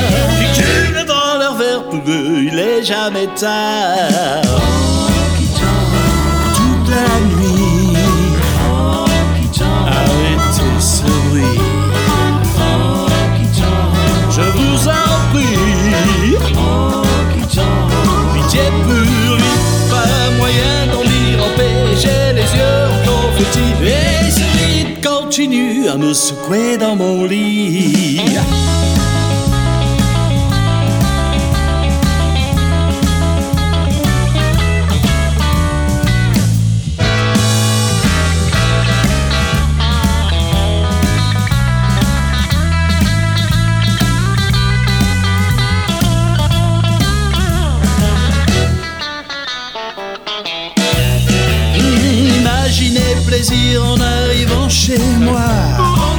Qui 0.55 1.07
dans 1.07 1.39
leur 1.39 1.55
verre 1.57 1.83
tous 1.91 2.01
deux, 2.05 2.43
il 2.43 2.59
est 2.59 2.83
jamais 2.83 3.29
tard. 3.37 4.43
Toute 6.55 6.89
la 6.89 7.21
nuit 7.27 7.30
motivés, 23.51 24.33
il 24.81 25.01
continue 25.01 25.89
à 25.89 25.97
me 25.97 26.13
secouer 26.13 26.77
dans 26.77 26.97
mon 26.97 27.25
lit. 27.25 28.21
en 53.33 54.01
arrivant 54.01 54.69
chez 54.69 54.99
moi. 55.21 55.39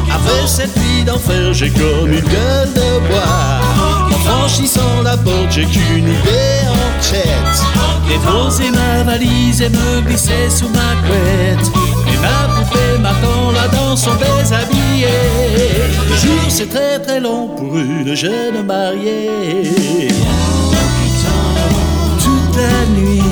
Après 0.09 0.47
cette 0.47 0.77
vie 0.77 1.03
d'enfer, 1.03 1.53
j'ai 1.53 1.69
comme 1.69 2.07
une 2.07 2.21
gueule 2.21 2.73
de 2.73 3.07
bois. 3.07 3.59
En 4.07 4.19
franchissant 4.19 5.01
la 5.03 5.17
porte, 5.17 5.51
j'ai 5.51 5.65
qu'une 5.65 6.07
idée 6.07 6.61
en 6.69 7.01
tête. 7.01 7.63
Déposer 8.07 8.71
ma 8.71 9.03
valise 9.03 9.61
et 9.61 9.69
me 9.69 10.01
glisser 10.01 10.49
sous 10.49 10.69
ma 10.69 10.95
couette. 11.05 11.71
Et 12.07 12.17
ma 12.17 12.53
poupée 12.55 12.97
m'attend 13.01 13.51
là 13.51 13.67
dans 13.67 13.95
son 13.97 14.11
déshabillé. 14.15 15.09
Le 16.09 16.15
jour, 16.15 16.45
c'est 16.47 16.69
très 16.69 16.99
très 16.99 17.19
long 17.19 17.49
pour 17.49 17.77
une 17.77 18.15
jeune 18.15 18.65
mariée. 18.65 20.07
Toute 22.23 22.55
la 22.55 23.01
nuit. 23.01 23.30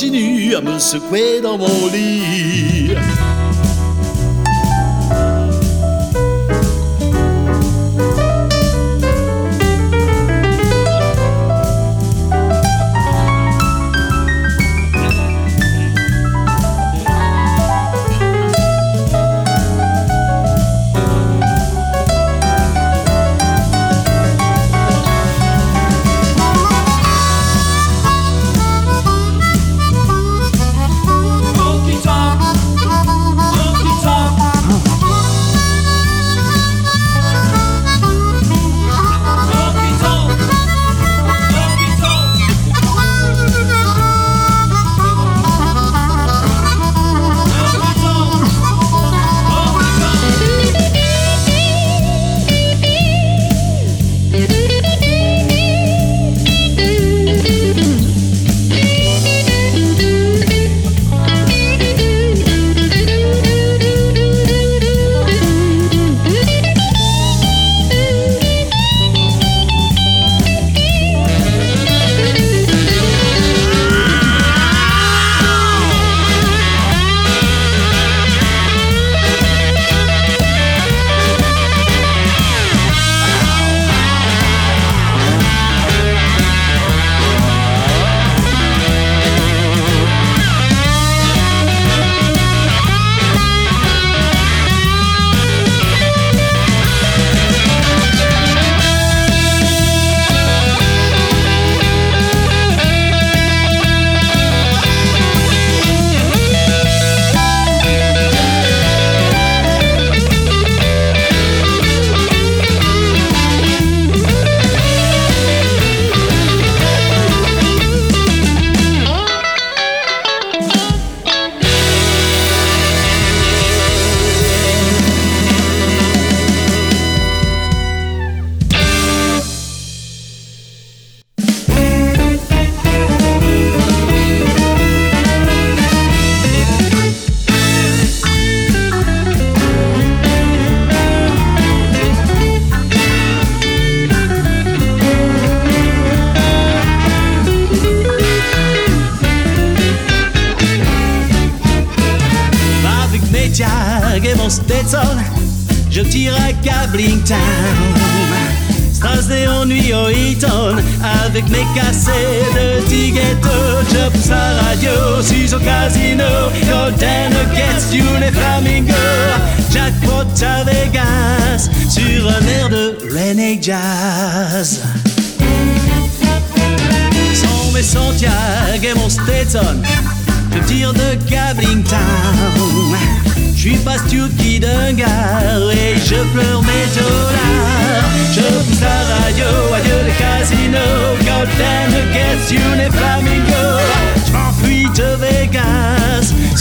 continue 0.00 0.54
à 0.54 0.60
me 0.60 0.78
secouer 0.78 1.40
dans 1.40 1.58
mon 1.58 1.88
lit. 1.92 2.94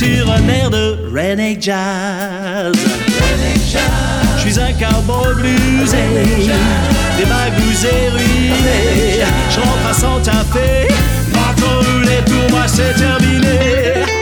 sur 0.07 0.31
un 0.31 0.47
air 0.47 0.69
de 0.69 0.97
René 1.13 1.57
Jazz. 1.59 2.73
Je 4.37 4.41
suis 4.41 4.59
un 4.59 4.71
cowboy 4.73 5.33
bluesé, 5.35 5.97
des 7.17 7.25
bagous 7.25 7.85
ruinés. 8.13 9.25
Je 9.49 9.59
rentre 9.59 9.87
à 9.89 9.93
Santa 9.93 10.43
Fe, 10.53 10.87
maintenant 11.33 11.81
les 12.03 12.23
tours, 12.25 12.49
moi 12.51 12.67
c'est 12.67 12.93
terminé. 12.93 14.16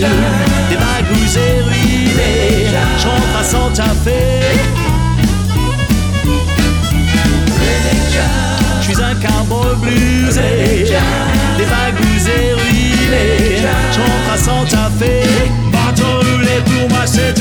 Des 0.00 0.76
bagous 0.76 1.36
et 1.36 1.62
ruinés. 1.62 2.66
Je 2.98 3.06
rentre 3.06 3.38
à 3.40 3.44
Santa 3.44 3.84
Fe. 4.04 4.10
Je 8.80 8.84
suis 8.84 9.02
un 9.02 9.14
cowboy 9.14 9.76
bluesé, 9.80 10.84
des 11.58 11.64
bagous 11.64 12.28
et 12.28 12.52
ruinés. 12.54 13.62
Je 13.92 13.98
rentre 13.98 14.32
à 14.32 14.36
Santa 14.36 14.90
Fe, 14.98 15.26
bateau 15.72 16.20
roulé 16.20 16.62
pour 16.64 16.88
moi 16.90 17.06
c'est 17.06 17.34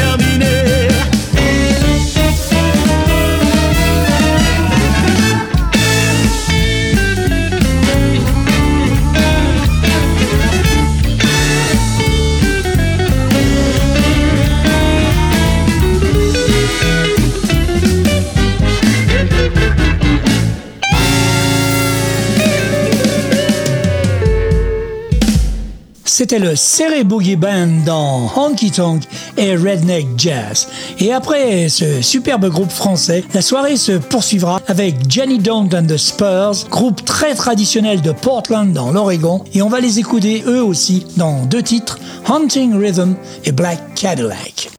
C'était 26.18 26.39
le 26.39 26.55
Serré 26.55 27.03
Boogie 27.03 27.36
Band 27.36 27.84
dans 27.86 28.32
Honky 28.36 28.72
Tonk 28.72 29.03
et 29.38 29.55
Redneck 29.55 30.07
Jazz. 30.18 30.68
Et 30.97 31.13
après 31.13 31.70
ce 31.70 32.01
superbe 32.01 32.49
groupe 32.49 32.72
français, 32.72 33.24
la 33.36 33.43
soirée 33.43 33.78
se 33.78 33.91
poursuivra 33.91 34.59
avec 34.65 34.95
Jenny 35.07 35.38
Don't 35.38 35.70
and 35.76 35.86
the 35.86 35.97
Spurs, 35.97 36.68
groupe 36.72 37.05
très 37.05 37.36
traditionnel 37.36 38.01
de 38.01 38.13
Portland 38.13 38.74
dans 38.74 38.91
l'Oregon. 38.91 39.43
Et 39.53 39.61
on 39.61 39.70
va 39.70 39.80
les 39.80 39.99
écouter 39.99 40.43
eux 40.47 40.63
aussi 40.63 41.05
dans 41.18 41.45
deux 41.45 41.61
titres, 41.61 41.99
Hunting 42.28 42.74
Rhythm 42.74 43.13
et 43.45 43.51
Black 43.51 43.78
Cadillac. 43.93 44.77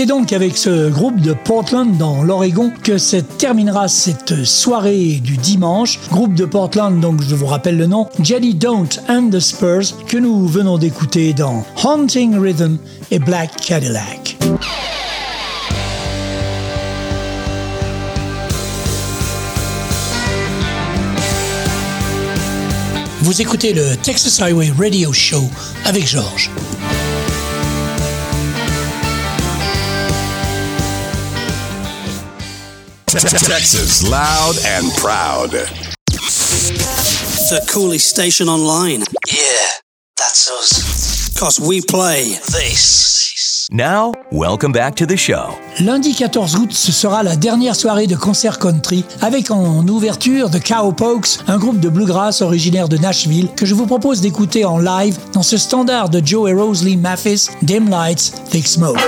C'est 0.00 0.06
donc 0.06 0.32
avec 0.32 0.56
ce 0.56 0.88
groupe 0.88 1.20
de 1.20 1.34
Portland 1.34 1.98
dans 1.98 2.22
l'Oregon 2.22 2.72
que 2.82 2.96
se 2.96 3.16
terminera 3.16 3.86
cette 3.86 4.46
soirée 4.46 5.20
du 5.22 5.36
dimanche. 5.36 6.00
Groupe 6.08 6.32
de 6.32 6.46
Portland, 6.46 6.98
donc 7.00 7.20
je 7.20 7.34
vous 7.34 7.44
rappelle 7.44 7.76
le 7.76 7.84
nom, 7.84 8.08
Jelly 8.18 8.54
Don't 8.54 8.88
and 9.10 9.28
the 9.30 9.40
Spurs, 9.40 10.06
que 10.06 10.16
nous 10.16 10.46
venons 10.46 10.78
d'écouter 10.78 11.34
dans 11.34 11.66
Haunting 11.84 12.38
Rhythm 12.38 12.78
et 13.10 13.18
Black 13.18 13.50
Cadillac. 13.60 14.38
Vous 23.20 23.42
écoutez 23.42 23.74
le 23.74 23.96
Texas 24.02 24.40
Highway 24.40 24.72
Radio 24.78 25.12
Show 25.12 25.44
avec 25.84 26.06
Georges. 26.06 26.50
Texas 33.18 34.08
loud 34.08 34.54
and 34.64 34.88
proud. 34.98 35.50
The 37.50 37.60
coolest 37.68 38.08
station 38.08 38.48
online. 38.48 39.00
Yeah, 39.26 39.66
that's 40.16 40.48
us. 40.48 41.36
Cause 41.36 41.58
we 41.58 41.80
play 41.80 42.38
this. 42.52 43.68
Now, 43.72 44.12
welcome 44.30 44.70
back 44.70 44.94
to 44.94 45.06
the 45.06 45.16
show. 45.16 45.56
Lundi 45.80 46.14
14 46.14 46.54
août, 46.54 46.72
ce 46.72 46.92
sera 46.92 47.24
la 47.24 47.34
dernière 47.34 47.74
soirée 47.74 48.06
de 48.06 48.14
concert 48.14 48.60
country 48.60 49.04
avec 49.22 49.50
en 49.50 49.86
ouverture 49.88 50.48
The 50.48 50.62
Cowpokes, 50.64 51.40
un 51.48 51.58
groupe 51.58 51.80
de 51.80 51.88
bluegrass 51.88 52.42
originaire 52.42 52.88
de 52.88 52.96
Nashville 52.96 53.48
que 53.56 53.66
je 53.66 53.74
vous 53.74 53.86
propose 53.86 54.20
d'écouter 54.20 54.64
en 54.64 54.78
live 54.78 55.18
dans 55.32 55.42
ce 55.42 55.56
standard 55.56 56.10
de 56.10 56.24
Joe 56.24 56.48
et 56.48 56.54
Rosalie 56.54 56.96
Mathis, 56.96 57.50
Dim 57.62 57.88
Lights, 57.90 58.34
Thick 58.50 58.68
Smoke. 58.68 59.00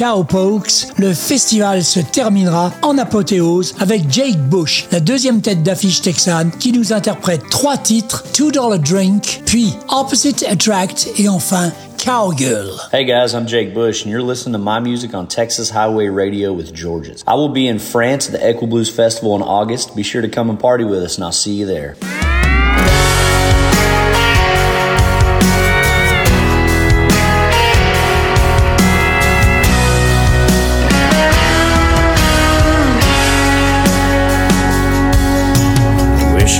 Cowpokes, 0.00 0.86
le 0.96 1.12
festival 1.12 1.84
se 1.84 2.00
terminera 2.00 2.72
en 2.80 2.96
apothéose 2.96 3.74
avec 3.80 4.10
Jake 4.10 4.38
Bush, 4.48 4.86
la 4.90 4.98
deuxième 4.98 5.42
tête 5.42 5.62
d'affiche 5.62 6.00
texane, 6.00 6.50
qui 6.58 6.72
nous 6.72 6.94
interprète 6.94 7.42
trois 7.50 7.76
titres, 7.76 8.24
Two 8.32 8.50
Dollar 8.50 8.78
Drink, 8.78 9.42
puis 9.44 9.74
Opposite 9.90 10.42
Attract 10.48 11.06
et 11.18 11.28
enfin 11.28 11.70
Cowgirl. 12.02 12.80
Hey 12.94 13.04
guys, 13.04 13.34
I'm 13.34 13.46
Jake 13.46 13.74
Bush, 13.74 14.02
and 14.02 14.10
you're 14.10 14.26
listening 14.26 14.54
to 14.54 14.58
my 14.58 14.80
music 14.80 15.12
on 15.12 15.26
Texas 15.26 15.68
Highway 15.68 16.08
Radio 16.08 16.50
with 16.54 16.72
Georges. 16.72 17.22
I 17.28 17.34
will 17.34 17.52
be 17.52 17.68
in 17.68 17.78
France 17.78 18.26
at 18.26 18.32
the 18.32 18.42
Equi 18.42 18.66
Blues 18.66 18.88
Festival 18.88 19.36
in 19.36 19.42
August. 19.42 19.94
Be 19.94 20.02
sure 20.02 20.22
to 20.22 20.30
come 20.30 20.48
and 20.48 20.58
party 20.58 20.84
with 20.84 21.02
us, 21.02 21.16
and 21.18 21.24
I'll 21.26 21.30
see 21.30 21.52
you 21.52 21.66
there. 21.66 21.94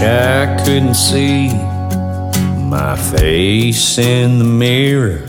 Wish 0.00 0.08
I 0.08 0.56
couldn't 0.64 0.94
see 0.94 1.48
my 1.48 2.96
face 2.96 3.98
in 3.98 4.38
the 4.38 4.44
mirror, 4.44 5.26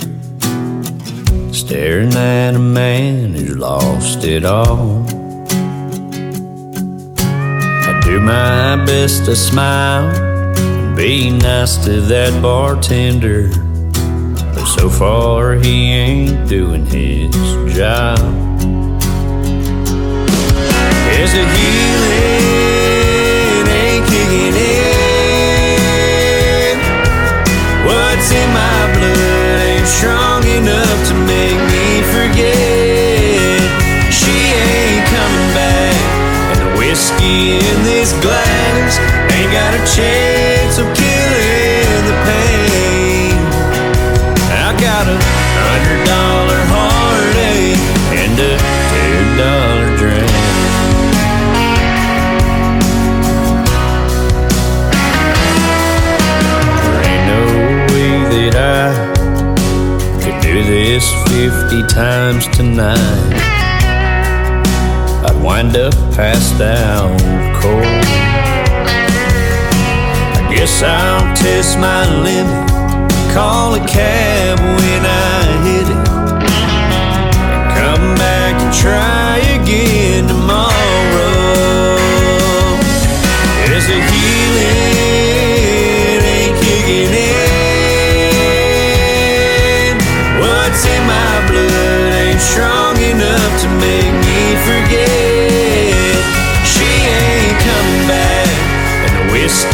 staring 1.52 2.14
at 2.14 2.56
a 2.56 2.60
man 2.60 3.34
who's 3.34 3.58
lost 3.58 4.24
it 4.24 4.46
all. 4.46 5.06
I 7.20 8.00
do 8.06 8.22
my 8.22 8.78
best 8.86 9.26
to 9.26 9.36
smile 9.36 10.08
and 10.56 10.96
be 10.96 11.32
nice 11.32 11.76
to 11.84 12.00
that 12.00 12.42
bartender, 12.42 13.50
but 14.56 14.66
so 14.68 14.90
far 14.90 15.56
he 15.56 15.92
ain't 15.92 16.48
doing 16.48 16.86
his 16.86 17.36
job. 17.76 18.20
There's 21.10 21.34
a 21.34 21.46
healing 21.56 21.91
whiskey 37.12 37.54
in 37.56 37.84
this 37.84 38.14
glass 38.22 39.00
ain't 39.34 39.52
got 39.52 39.74
a 39.74 39.84
chance 39.96 40.78
of 40.78 40.86
killing 40.96 42.06
the 42.08 42.16
pain. 42.26 43.34
I 44.52 44.74
got 44.80 45.08
a 45.08 45.18
hundred 45.58 46.06
dollar 46.06 46.62
heartache 46.72 47.80
and 48.22 48.40
a 48.40 48.58
two 48.92 49.22
dollar 49.38 49.98
drink. 49.98 50.32
There 56.84 57.02
ain't 57.12 57.26
no 57.28 57.42
way 57.94 58.12
that 58.34 58.56
I 58.56 58.90
could 60.24 60.42
do 60.42 60.64
this 60.64 61.12
50 61.28 61.88
times 61.88 62.48
tonight. 62.56 63.41
Wind 65.42 65.76
up 65.76 65.94
passed 66.14 66.62
out 66.62 67.20
cold. 67.60 67.84
I 70.38 70.54
guess 70.54 70.84
I'll 70.84 71.36
test 71.36 71.78
my 71.80 72.06
limit, 72.22 72.70
call 73.34 73.74
a 73.74 73.80
cab 73.88 74.60
when 74.60 75.06
I 75.06 75.44
hit 75.66 75.88
it, 75.90 76.08
and 77.50 77.66
come 77.76 78.16
back 78.16 78.62
and 78.62 78.74
try 78.74 79.38
again 79.40 79.51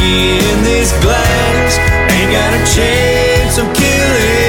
in 0.08 0.64
this 0.64 0.92
glass. 1.04 1.78
Ain't 2.14 2.32
got 2.32 2.52
a 2.54 2.64
chance 2.76 3.58
of 3.58 3.68
killing 3.76 4.47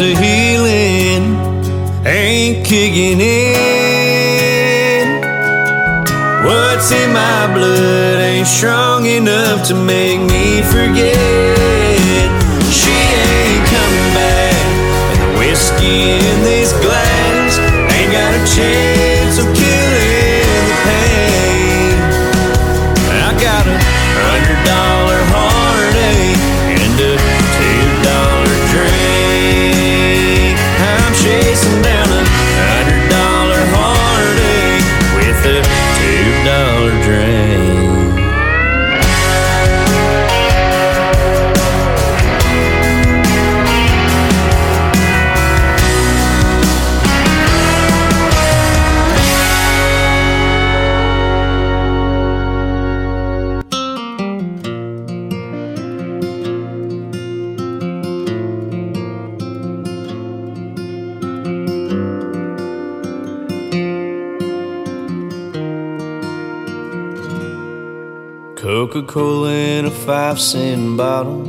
There's 0.00 0.18
healing 0.18 1.36
ain't 2.06 2.64
kicking 2.66 3.20
in. 3.20 3.60
What's 6.42 6.90
in 6.90 7.12
my 7.12 7.52
blood 7.52 8.22
ain't 8.22 8.46
strong 8.46 9.04
enough 9.04 9.68
to 9.68 9.74
make 9.74 10.20
me 10.20 10.62
forget. 10.62 11.39
Five 70.30 70.40
cent 70.40 70.96
bottle, 70.96 71.42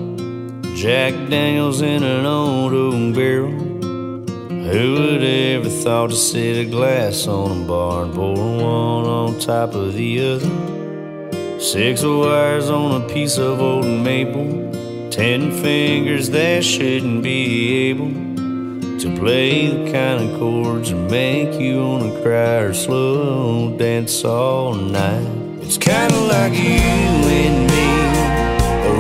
Jack 0.75 1.13
Daniels 1.29 1.81
in 1.81 2.01
an 2.01 2.25
old 2.25 2.73
oak 2.73 3.13
barrel. 3.13 3.51
Who 3.51 4.93
would 4.93 5.23
ever 5.23 5.69
thought 5.69 6.09
to 6.09 6.15
set 6.15 6.57
a 6.57 6.65
glass 6.65 7.27
on 7.27 7.61
a 7.61 7.67
bar 7.67 8.05
and 8.05 8.13
pour 8.15 8.33
one 8.33 9.05
on 9.05 9.39
top 9.39 9.75
of 9.75 9.93
the 9.93 10.11
other? 10.31 11.59
Six 11.59 12.01
wires 12.03 12.71
on 12.71 13.03
a 13.03 13.07
piece 13.07 13.37
of 13.37 13.61
old 13.61 13.85
maple, 13.85 14.71
ten 15.11 15.51
fingers 15.61 16.31
that 16.31 16.63
shouldn't 16.63 17.21
be 17.21 17.89
able 17.89 18.09
to 18.99 19.15
play 19.19 19.67
the 19.67 19.91
kind 19.91 20.23
of 20.23 20.39
chords 20.39 20.89
that 20.89 21.11
make 21.11 21.53
you 21.61 21.83
wanna 21.83 22.19
cry 22.23 22.61
or 22.65 22.73
slow 22.73 23.77
dance 23.77 24.25
all 24.25 24.73
night. 24.73 25.27
It's 25.61 25.77
kinda 25.77 26.19
like 26.35 26.53
you 26.53 26.81
and 27.41 27.69
me, 27.69 27.90
a 27.90 27.90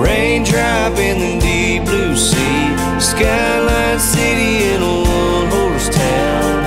raindrop 0.01 0.97
in 0.97 1.17
the 1.19 1.39
deep 1.39 1.85
blue 1.85 2.15
sea, 2.15 2.75
skyline 2.99 3.99
city 3.99 4.73
in 4.73 4.81
a 4.81 4.95
one 5.05 5.47
horse 5.53 5.89
town. 5.89 6.63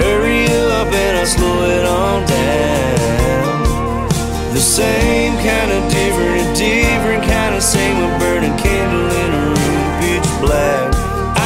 Hurry 0.00 0.44
up 0.78 0.92
and 0.92 1.18
I'll 1.18 1.26
slow 1.26 1.64
it 1.66 1.84
on 1.84 2.26
down. 2.26 4.08
The 4.54 4.60
same 4.60 5.34
kind 5.42 5.70
of 5.72 5.82
different, 5.90 6.56
different 6.56 7.24
kind 7.24 7.54
of 7.56 7.62
same 7.62 7.96
with 8.00 8.20
burning 8.20 8.56
candle 8.58 9.10
in 9.22 9.30
a 9.34 9.42
room. 9.50 9.82
Pitch 10.00 10.30
black. 10.40 10.94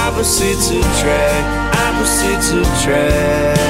Opposites 0.07 0.71
attract, 0.71 1.47
opposites 1.77 2.51
attract. 2.51 3.65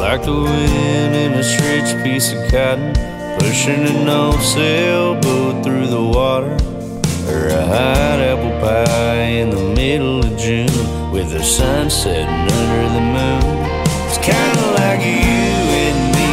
Like 0.00 0.22
the 0.24 0.32
wind 0.32 1.14
in 1.14 1.32
a 1.34 1.42
stretched 1.42 2.02
piece 2.02 2.32
of 2.32 2.50
cotton, 2.50 2.92
pushing 3.42 3.84
an 3.86 4.08
old 4.08 4.40
sailboat 4.40 5.64
through 5.64 5.88
the 5.88 6.00
water. 6.00 6.54
Or 7.28 7.48
a 7.48 7.66
hot 7.66 8.18
apple 8.30 8.54
pie 8.60 9.30
in 9.42 9.50
the 9.50 9.64
middle 9.74 10.20
of 10.20 10.38
June 10.38 11.10
with 11.10 11.30
the 11.30 11.42
sun 11.42 11.90
setting 11.90 12.46
under 12.60 12.84
the 12.96 13.04
moon. 13.16 13.42
It's 14.06 14.18
kinda 14.18 14.64
like 14.80 15.00
you 15.00 15.56
and 15.86 16.00
me, 16.16 16.32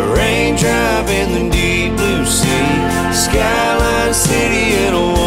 a 0.00 0.02
raindrop 0.16 1.08
in 1.20 1.28
the 1.36 1.44
deep 1.54 1.94
blue 1.96 2.24
sea, 2.24 2.70
skyline 3.12 4.14
city 4.14 4.66
in 4.86 4.94
a 4.94 5.17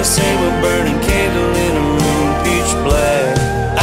of 0.00 0.06
same, 0.06 0.38
a 0.38 0.50
burning 0.62 0.98
candle 1.02 1.54
in 1.56 1.76
a 1.76 1.80
room, 1.80 2.28
pitch 2.42 2.72
black. 2.84 3.36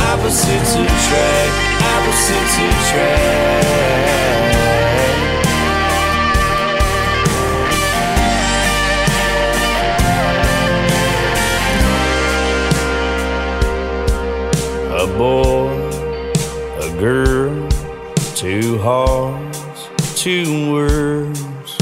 Opposites 0.10 0.74
attract, 0.74 1.54
opposites 1.94 2.58
attract. 2.68 3.68
A 14.90 15.06
boy, 15.18 15.70
a 16.82 16.90
girl, 17.00 17.70
two 18.34 18.80
hearts, 18.80 19.60
two 20.16 20.72
words. 20.74 21.78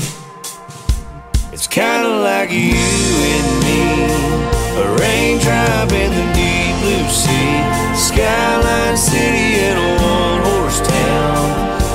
It's 1.53 1.67
kinda 1.67 2.09
like 2.09 2.51
you 2.51 2.84
raindrop 5.45 5.91
in 5.91 6.11
the 6.11 6.33
deep 6.33 6.75
blue 6.81 7.09
sea, 7.09 7.61
skyline 7.95 8.97
city 8.97 9.61
in 9.61 9.77
a 9.77 9.91
one 10.01 10.41
horse 10.41 10.81
town. 10.81 11.45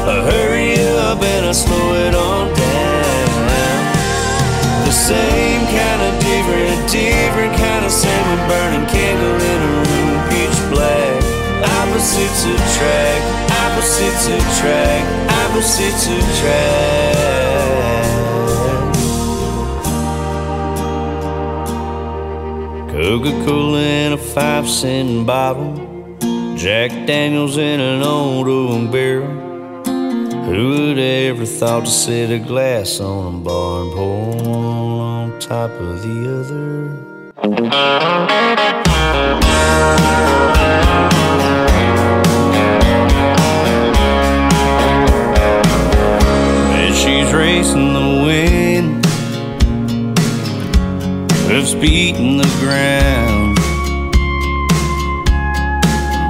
A 0.09 0.23
hurry 0.31 0.75
up 1.09 1.23
and 1.23 1.47
I 1.47 1.53
slow 1.53 1.95
it 1.95 2.15
on 2.15 2.49
down. 2.55 3.47
The 4.85 4.93
same 4.93 5.63
kind 5.67 6.03
of 6.03 6.13
different, 6.21 6.91
different 6.91 7.57
kind 7.57 7.85
of 7.85 7.93
same, 7.93 8.39
burning 8.49 8.87
candle 8.89 9.41
in 9.41 9.61
a 9.63 9.73
room, 9.87 10.19
pitch 10.31 10.59
black. 10.71 11.23
Opposites 11.81 12.45
attract, 12.45 13.25
opposites 13.63 14.27
attract, 14.27 15.07
opposites 15.31 16.07
attract. 16.07 17.40
Coca 22.91 23.31
Cola 23.45 23.81
in 23.81 24.13
a 24.15 24.17
five 24.17 24.69
cent 24.69 25.25
bottle, 25.25 25.77
Jack 26.57 26.91
Daniels 27.07 27.57
in 27.57 27.79
an 27.79 28.03
old 28.03 28.49
oak 28.49 28.91
barrel. 28.91 29.29
Who 30.47 30.71
would 30.71 30.99
ever 30.99 31.47
thought 31.47 31.85
to 31.85 31.91
set 31.91 32.33
a 32.33 32.41
glass 32.41 32.99
on 32.99 33.37
a 33.37 33.39
bar 33.39 33.83
and 33.83 33.93
pour 33.93 34.27
one 34.27 35.31
on 35.35 35.39
top 35.39 35.71
of 35.71 36.03
the 36.03 36.41
other? 36.41 36.97
She's 46.93 47.33
racing 47.33 47.95
the 47.95 48.25
wind, 48.27 48.70
hooves 51.51 51.75
beating 51.75 52.37
the 52.37 52.47
ground, 52.61 53.57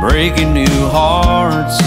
breaking 0.01 0.55
new 0.55 0.89
hearts 0.89 1.79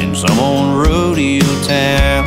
in 0.00 0.14
some 0.14 0.38
old 0.38 0.86
rodeo 0.86 1.44
town. 1.64 2.24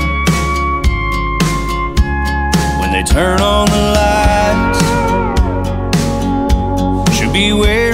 When 2.78 2.92
they 2.92 3.04
turn 3.04 3.40
on 3.40 3.68
the 3.68 3.84
lights, 3.96 4.80
she'll 7.18 7.32
be 7.32 7.54
wearing 7.54 7.85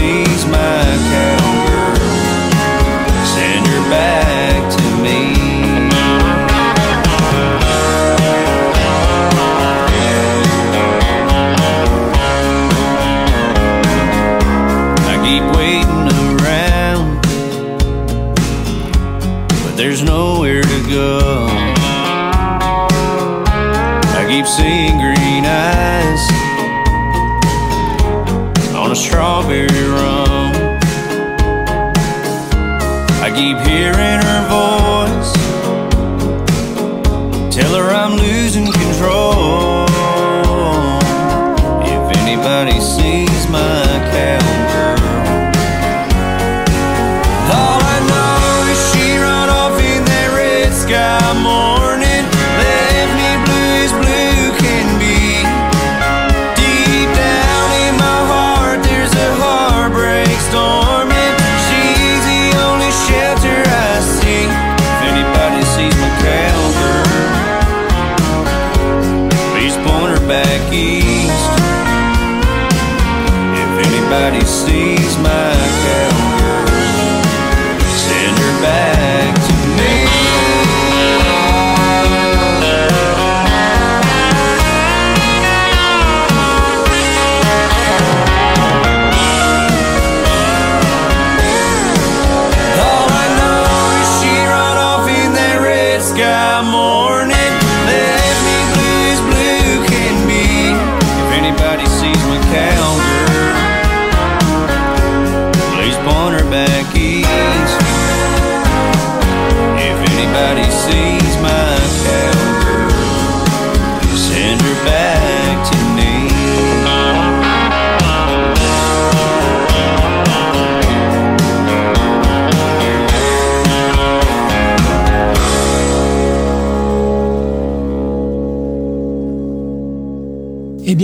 anybody 0.00 0.27
I 33.70 34.07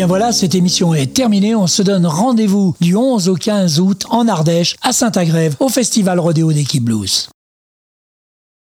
bien 0.05 0.09
voilà, 0.09 0.33
cette 0.33 0.55
émission 0.55 0.93
est 0.93 1.15
terminée. 1.15 1.55
On 1.55 1.67
se 1.67 1.83
donne 1.83 2.05
rendez-vous 2.05 2.75
du 2.79 2.95
11 2.95 3.31
au 3.31 3.37
15 3.37 3.81
août 3.81 4.05
en 4.11 4.29
Ardèche, 4.29 4.77
à 4.83 4.93
Saint-Agrève, 4.93 5.57
au 5.61 5.71
Festival 5.71 6.21
Rodéo 6.21 6.53
d'Equipe 6.53 6.85
Blues. 6.85 7.29